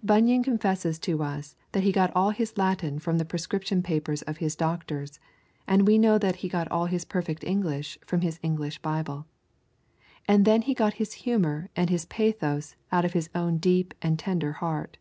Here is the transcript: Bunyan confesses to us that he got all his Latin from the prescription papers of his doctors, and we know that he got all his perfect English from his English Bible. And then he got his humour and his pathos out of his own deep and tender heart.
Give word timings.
Bunyan 0.00 0.44
confesses 0.44 0.96
to 1.00 1.24
us 1.24 1.56
that 1.72 1.82
he 1.82 1.90
got 1.90 2.12
all 2.14 2.30
his 2.30 2.56
Latin 2.56 3.00
from 3.00 3.18
the 3.18 3.24
prescription 3.24 3.82
papers 3.82 4.22
of 4.22 4.36
his 4.36 4.54
doctors, 4.54 5.18
and 5.66 5.88
we 5.88 5.98
know 5.98 6.18
that 6.18 6.36
he 6.36 6.48
got 6.48 6.70
all 6.70 6.86
his 6.86 7.04
perfect 7.04 7.42
English 7.42 7.98
from 8.06 8.20
his 8.20 8.38
English 8.44 8.78
Bible. 8.78 9.26
And 10.28 10.44
then 10.44 10.62
he 10.62 10.72
got 10.72 10.94
his 11.02 11.14
humour 11.26 11.68
and 11.74 11.90
his 11.90 12.04
pathos 12.04 12.76
out 12.92 13.04
of 13.04 13.14
his 13.14 13.28
own 13.34 13.58
deep 13.58 13.92
and 14.00 14.20
tender 14.20 14.52
heart. 14.52 14.98